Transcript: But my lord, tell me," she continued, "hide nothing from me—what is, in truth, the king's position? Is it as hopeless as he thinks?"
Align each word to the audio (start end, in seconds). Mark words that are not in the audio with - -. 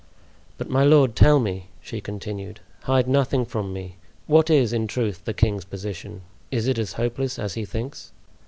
But 0.57 0.67
my 0.67 0.83
lord, 0.83 1.15
tell 1.15 1.39
me," 1.39 1.67
she 1.79 2.01
continued, 2.01 2.59
"hide 2.85 3.07
nothing 3.07 3.45
from 3.45 3.71
me—what 3.71 4.49
is, 4.49 4.73
in 4.73 4.87
truth, 4.87 5.25
the 5.25 5.33
king's 5.35 5.63
position? 5.63 6.23
Is 6.49 6.65
it 6.67 6.79
as 6.79 6.93
hopeless 6.93 7.37
as 7.37 7.53
he 7.53 7.65
thinks?" 7.65 8.11